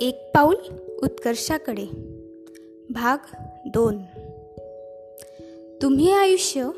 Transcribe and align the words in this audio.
एक 0.00 0.30
पाऊल 0.34 0.54
उत्कर्षाकडे. 1.02 1.86
भाग 2.90 3.18
दोन. 3.66 3.98
तुम्ही 5.82 6.12
आयुष्य 6.12 6.68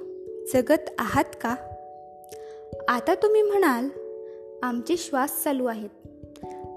जगत 0.54 0.90
आहात 0.98 1.24
का? 1.42 1.54
आता 2.88 3.14
तुम्ही 3.14 3.42
म्हणाल 3.42 3.88
आमचे 4.62 4.96
श्वास 4.96 5.44
चालू 5.44 5.66
आहेत. 5.66 6.08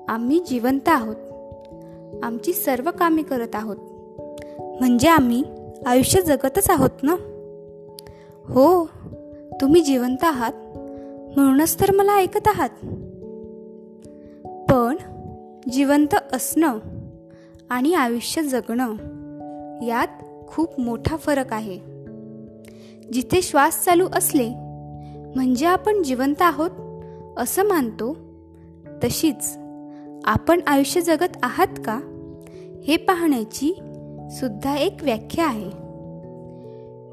आम्ही 0.08 0.40
जिवंत 0.40 0.88
आहोत. 0.88 1.16
आमची 2.24 2.54
सर्व 2.54 2.92
कामे 3.00 3.24
करत 3.24 3.56
आहोत. 3.56 3.78
म्हणजे 4.60 5.08
आम्ही 5.08 5.44
आयुष्य 5.86 6.22
जगतच 6.22 6.70
आहोत 6.70 7.04
ना? 7.04 7.16
हो 8.46 8.90
तुम्ही 9.62 9.82
जिवंत 9.82 10.24
आहात. 10.24 10.54
म्हणूनच 11.36 11.80
तर 11.80 11.92
मला 11.92 12.16
ऐकत 12.16 12.48
आहात. 12.48 12.70
जिवंत 15.70 16.16
असणं 16.34 16.78
आणि 17.70 17.94
आयुष्य 17.94 18.44
जगणं 18.44 18.96
यात 19.86 20.08
खूप 20.48 20.80
मोठा 20.80 21.18
फरक 21.18 21.54
आहे. 21.54 21.80
जिथे 23.14 23.42
श्वास 23.42 23.86
चालू 23.86 24.08
असले 24.14 24.50
म्हणजे 25.36 25.66
आपण 25.66 26.04
जिवंत 26.04 26.42
आहोत 26.42 26.72
असं 27.38 27.64
मानतो. 27.64 28.18
तशीच 29.04 29.58
आपण 30.26 30.60
आयुष्य 30.68 31.02
जगत 31.02 31.38
आहात 31.44 31.68
का 31.86 32.00
हे 32.88 32.98
पाहण्याची 32.98 33.74
सुद्धा 34.32 34.78
एक 34.78 34.98
व्याख्या 35.02 35.48
आहे. 35.48 35.70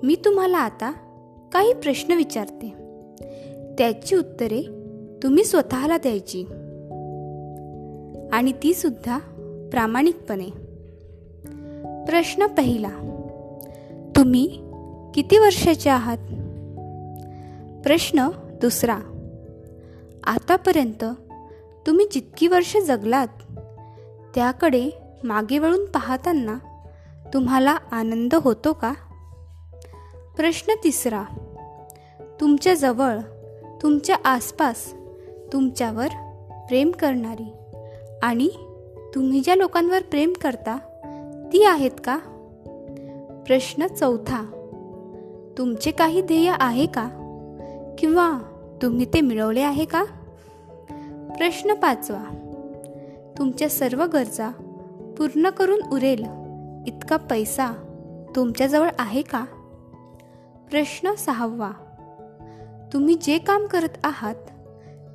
मी 0.02 0.16
तुम्हाला 0.24 0.58
आता 0.58 0.92
काही 1.52 1.72
प्रश्न 1.72 2.12
विचारते. 2.12 2.74
त्याची 3.78 4.16
उत्तरे 4.16 4.62
तुम्ही 5.22 5.44
स्वतःला 5.44 5.98
द्यायची. 5.98 6.44
आणि 8.32 8.52
ती 8.52 8.74
सुद्धा 8.74 9.18
प्रामाणिकपणे. 9.70 10.50
प्रश्न 12.04 12.46
पहिला 12.46 12.90
तुम्ही 14.16 14.46
किती 15.14 15.38
वर्षाचे 15.38 15.90
आहात? 15.90 16.18
प्रश्न 17.82 18.28
दुसरा 18.60 18.98
आतापर्यंत 20.24 21.04
तुम्ही 21.86 22.06
जितकी 22.12 22.46
वर्ष 22.46 22.76
जगलात 22.76 23.28
त्याकडे 24.34 24.90
मागे 25.24 25.58
वळून 25.58 25.84
पाहताना 25.84 26.58
तुम्हाला 27.34 27.70
आनंद 27.70 28.34
होतो 28.34 28.72
का? 28.72 28.92
प्रश्न 30.36 30.72
तिसरा 30.84 31.24
तुमच्याजवळ 32.40 33.18
तुमच्या 33.82 34.16
आसपास 34.24 34.94
तुमच्यावर 35.52 36.06
प्रेम 36.68 36.90
करणारी 36.90 37.52
आणि 38.22 38.48
तुम्ही 39.14 39.40
ज्या 39.40 39.54
लोकांवर 39.54 40.02
प्रेम 40.02 40.32
करता 40.32 40.78
ती 41.52 41.64
आहेत 41.64 41.90
का? 42.04 42.18
प्रश्न 43.46 43.86
चौथा. 43.86 44.44
तुमचे 45.58 45.90
काही 45.90 46.22
ध्येय 46.22 46.54
आहे 46.60 46.86
का? 46.86 47.08
किंवा 47.98 48.38
तुम्ही 48.82 49.06
ते 49.06 49.20
मिळवले 49.20 49.60
आहे 49.60 49.84
का? 49.84 50.04
प्रश्न 51.38 51.74
पाचवा. 51.74 52.24
तुमच्या 53.38 53.68
सर्व 53.68 54.04
गरजा 54.04 54.50
पूर्ण 55.18 55.50
करून 55.50 55.80
उरेल 55.92 56.26
इतका 56.86 57.16
पैसा 57.16 57.70
तुमच्याजवळ 58.36 58.88
आहे 58.98 59.22
का? 59.22 59.44
प्रश्न 60.70 61.14
सहावा. 61.14 61.70
तुम्ही 62.92 63.14
जे 63.14 63.38
काम 63.38 63.66
करत 63.66 63.98
आहात 64.04 64.34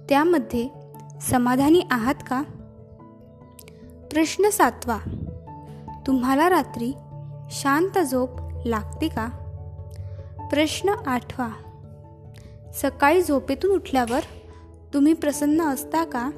त्यामध्ये 0.09 0.69
समाधानी 1.21 1.81
आहात 1.91 2.15
का? 2.29 2.43
प्रश्न 4.13 4.49
सातवा. 4.49 4.97
तुम्हाला 6.07 6.49
रात्री 6.49 6.93
शांत 7.51 7.99
झोप 7.99 8.29
लागते 8.65 9.07
का? 9.07 9.27
प्रश्न 10.49 10.89
आठवा. 11.07 11.47
सकाळी 12.73 13.21
झोपेतून 13.21 13.71
उठल्यावर 13.71 14.19
तुम्ही 14.93 15.13
प्रसन्न 15.13 15.61
असता 15.61 16.03
का? 16.03 16.29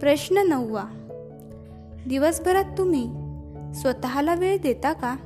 प्रश्न 0.00 0.38
नववा. 0.38 0.84
दिवसभरात 2.06 2.64
तुम्ही 2.78 3.04
स्वतःला 3.74 4.34
वेळ 4.34 4.58
देता 4.58 4.92
का? 4.92 5.16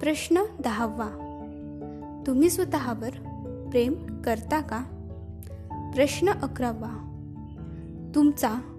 प्रश्न 0.00 0.42
दहावा. 0.64 1.08
तुम्ही 2.26 2.50
स्वतःवर 2.50 3.10
प्रेम 3.70 4.22
करता 4.22 4.60
का? 4.60 4.78
प्रश्न 5.94 6.28
अकरावा. 6.28 7.08
तुमचा 8.14 8.71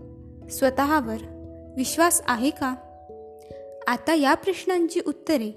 स्वतःवर 0.51 1.17
विश्वास 1.77 2.21
आहे 2.25 2.49
का? 2.49 2.75
आता 3.87 4.13
या 4.13 4.33
प्रश्नांची 4.33 4.99
उत्तरे 5.07 5.51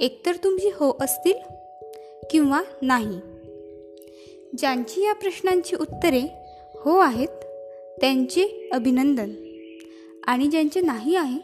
एकतर 0.00 0.32
तुमची 0.44 0.68
हो 0.74 0.98
असतील 1.00 1.38
किंवा 2.30 2.62
नाही. 2.82 3.20
ज्यांची 4.58 5.04
या 5.04 5.12
प्रश्नांची 5.12 5.76
उत्तरे 5.76 6.20
हो 6.74 6.98
आहेत 6.98 7.28
त्यांचे 8.00 8.68
अभिनंदन. 8.72 9.30
आणि 10.26 10.46
ज्यांचे 10.46 10.80
नाही 10.80 11.16
आहे 11.16 11.38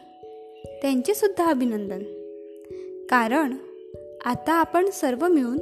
त्यांचेसुद्धा 0.81 1.45
अभिनंदन. 1.45 1.99
कारण 3.09 3.53
आता 4.25 4.53
आपण 4.53 4.89
सर्व 4.89 5.27
मिळून 5.27 5.59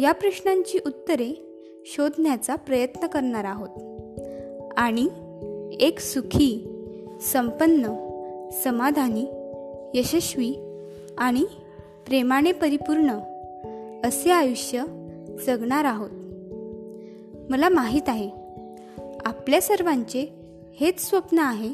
या 0.00 0.12
प्रश्नांची 0.12 0.78
उत्तरे 0.86 1.42
शोधण्याचा 1.86 2.54
प्रयत्न 2.54 3.06
करणार 3.06 3.44
आहोत. 3.44 3.68
आणि 4.76 5.08
एक 5.80 6.00
सुखी 6.00 6.68
संपन्न 7.20 7.86
समाधानी 8.64 9.26
यशस्वी 9.98 10.54
आणि 11.18 11.44
प्रेमाने 12.06 12.52
परिपूर्ण 12.52 13.10
असे 14.04 14.30
आयुष्य 14.30 14.84
जगणार 15.46 15.84
आहोत. 15.84 16.10
मला 17.50 17.68
माहीत 17.68 18.08
आहे 18.08 18.30
आपल्या 19.24 19.60
सर्वांचे 19.60 20.34
हेच 20.80 21.08
स्वप्न 21.08 21.38
आहे 21.38 21.72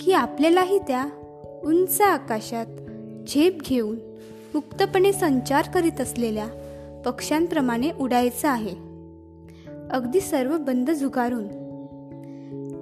की 0.00 0.12
आपल्यालाही 0.12 0.78
त्या 0.78 1.06
उंच 1.64 2.00
आकाशात 2.00 2.66
झेप 3.28 3.60
घेऊन 3.60 3.96
मुक्तपणे 4.54 5.12
संचार 5.12 5.64
करीत 5.74 6.00
असलेल्या 6.00 6.48
पक्ष्यांप्रमाणे 7.06 7.90
उडायचं 8.00 8.48
आहे. 8.48 8.74
अगदी 9.90 10.20
सर्व 10.20 10.58
बंद 10.58 10.90
झुगारून 10.90 11.48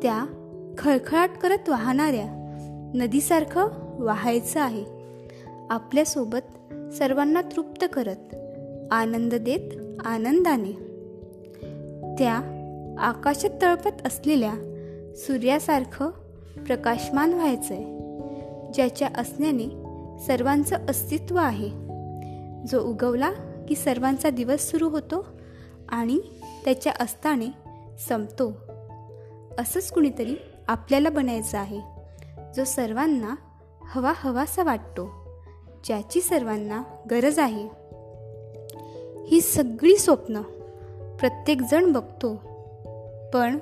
त्या 0.03 0.36
खळखळाट 0.79 1.31
करत 1.31 1.69
वाहणाऱ्या 1.69 2.27
नदीसारखं 2.95 3.69
वाहायचं 4.05 4.61
आहे. 4.61 4.85
आपल्यासोबत 5.71 6.75
सर्वांना 6.95 7.43
तृप्त 7.43 7.85
करत 7.93 8.35
आनंद 8.91 9.35
देत 9.35 9.97
आनंदाने. 10.07 10.73
त्या 12.19 12.41
आकाशात 12.99 13.51
तळपत 13.63 14.07
असलेल्या 14.07 14.55
सूर्यासारखं 15.17 16.11
प्रकाशमान 16.67 17.33
व्हायचं 17.33 17.75
आहे 17.75 17.85
ज्याच्या 18.73 19.09
असण्याने 19.17 19.69
सर्वांचं 20.27 20.77
अस्तित्व 20.89 21.37
आहे. 21.37 21.71
जो 22.67 22.81
उगवला 22.81 23.31
की 23.69 23.75
सर्वांचा 23.75 24.31
दिवस 24.31 24.71
सुरू 24.71 24.89
होतो 24.89 25.27
आणि 25.89 26.19
त्याच्या 26.65 26.93
अस्ताने 27.01 27.47
संपतो. 28.09 28.53
असंच 29.59 29.91
कुणीतरी 29.91 30.35
आपल्याला 30.69 31.11
बनायचं 31.11 31.59
आहे. 31.59 31.81
जो 32.57 32.65
सर्वांना 32.65 33.35
हवा 33.83 34.13
हवासा 34.17 34.63
वाटतो 34.63 35.11
ज्याची 35.85 36.21
सर्वांना 36.21 36.83
गरज 37.11 37.39
आहे. 37.39 37.69
ही 39.27 39.41
सगळी 39.41 39.97
स्वप्न 39.97 40.41
प्रत्येकजण 41.21 41.93
बघतो. 41.93 42.35
पण 43.35 43.59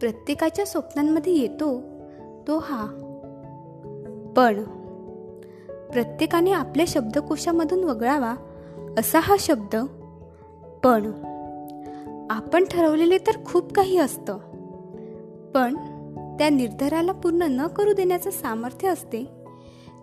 प्रत्येकाच्या 0.00 0.66
स्वप्नांमध्ये 0.66 1.32
येतो 1.32 1.80
तो 2.48 2.58
हा. 2.58 2.86
पण 4.36 4.62
प्रत्येकाने 5.92 6.52
आपल्या 6.52 6.86
शब्दकोशामधून 6.88 7.84
वगळावा 7.84 8.34
असा 8.98 9.20
हा 9.20 9.36
शब्द 9.38 9.76
पण 10.84 11.10
आपण 12.30 12.64
ठरवलेले 12.64 13.18
तर 13.18 13.44
खूप 13.44 13.72
काही 13.72 13.98
असतं. 13.98 14.38
पण 15.54 15.74
त्या 16.38 16.50
निर्धाराला 16.50 17.12
पूर्ण 17.12 17.42
न 17.42 17.66
करू 17.66 17.92
देण्याचं 17.92 18.30
सामर्थ्य 18.30 18.88
असते 18.88 19.24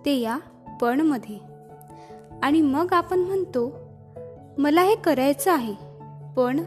ते 0.05 0.15
या 0.15 0.37
पणमध्ये. 0.81 1.37
आणि 2.43 2.61
मग 2.61 2.93
आपण 2.93 3.19
म्हणतो 3.19 3.73
मला 4.57 4.81
हे 4.81 4.95
करायचं 4.95 5.51
आहे 5.51 5.73
पण 6.37 6.59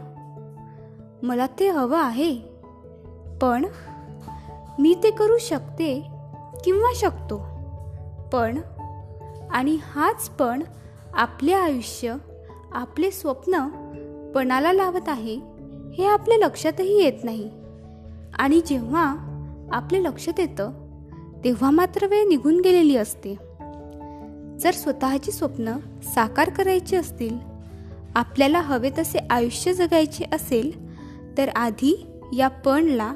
मला 1.23 1.47
ते 1.59 1.69
हवं 1.69 1.97
आहे. 1.97 2.35
पण 3.41 3.65
मी 4.79 4.95
ते 5.03 5.11
करू 5.11 5.37
शकते 5.37 6.07
किंवा 6.63 6.91
शकतो. 6.95 7.37
पण 8.33 8.57
आणि 9.51 9.77
हाच 9.81 10.29
पण 10.29 10.63
आपले 11.13 11.53
आयुष्य 11.53 12.15
आपले 12.71 13.11
स्वप्न 13.11 13.67
पणाला 14.35 14.73
लावत 14.73 15.09
आहे 15.09 15.39
हे 15.93 16.05
आपल्या 16.05 16.37
लक्षातही 16.37 17.03
येत 17.03 17.23
नाही. 17.23 17.58
आणि 18.39 18.61
जेव्हा 18.65 19.15
आपले 19.71 20.03
लक्षात 20.03 20.39
येतं 20.39 20.71
तेव्हा 21.43 21.69
मात्र 21.69 22.07
वेळ 22.07 22.27
निघून 22.27 22.61
गेलेली 22.61 22.95
असते. 22.95 23.33
जर 24.59 24.71
स्वतःची 24.71 25.31
स्वप्न 25.31 25.77
साकार 26.03 26.49
करायची 26.49 26.95
असतील 26.95 27.37
आपल्याला 28.15 28.59
हवे 28.59 28.89
तसे 28.97 29.19
आयुष्य 29.29 29.73
जगायचे 29.73 30.25
असेल 30.33 30.97
तर 31.37 31.49
आधी 31.49 32.05
या 32.37 32.47
पणला 32.47 33.13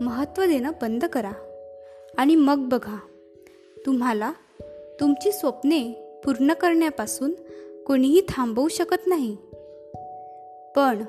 महत्त्व 0.00 0.44
देणं 0.44 0.70
बंद 0.82 1.04
करा. 1.04 1.32
आणि 2.18 2.36
मग 2.36 2.68
बघा 2.68 2.98
तुम्हाला 3.86 4.32
तुमची 5.00 5.32
स्वप्ने 5.32 5.92
पूर्ण 6.24 6.52
करण्यापासून 6.52 7.32
कोणीही 7.86 8.20
थांबवू 8.28 8.68
शकत 8.68 9.06
नाही. 9.06 9.36
पण 10.76 11.02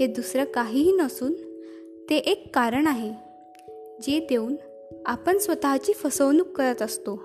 हे 0.00 0.06
दुसरं 0.06 0.44
काहीही 0.44 0.92
नसून 0.92 1.32
ते 2.10 2.16
एक 2.16 2.54
कारण 2.54 2.86
आहे 2.86 3.12
जे 4.02 4.26
देऊन 4.28 4.56
आपण 5.06 5.38
स्वतःची 5.38 5.92
फसवणूक 5.92 6.46
करत 6.46 6.82
असतो 6.82 7.22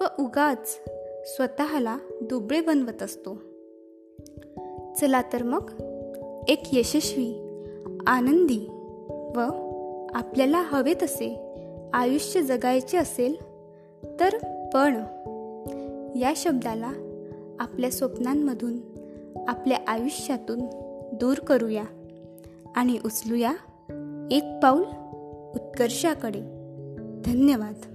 व 0.00 0.04
उगाच 0.18 0.80
स्वतःला 1.24 1.98
दुबळे 2.22 2.60
बनवत 2.60 3.02
असतो. 3.02 3.34
चला 5.00 5.22
तर 5.32 5.42
मग 5.42 5.70
एक 6.48 6.62
यशस्वी 6.72 7.34
आनंदी 8.06 8.58
व 9.36 9.40
आपल्याला 10.14 10.62
हवे 10.62 10.94
तसे 10.94 11.36
आयुष्य 11.92 12.42
जगायचे 12.42 12.96
असेल 12.96 13.36
तर 14.20 14.36
पण 14.74 14.94
या 16.18 16.32
शब्दाला 16.36 16.92
आपल्या 17.60 17.90
स्वप्नांमधून 17.90 18.78
आपल्या 19.48 19.78
आयुष्यातून 19.86 20.58
दूर 21.12 21.38
करूया 21.38 21.84
आणि 22.76 22.98
उचलूया 23.04 23.52
एक 24.32 24.60
पाऊल 24.62 24.82
उत्कर्षाकडे. 25.54 26.40
धन्यवाद. 27.24 27.93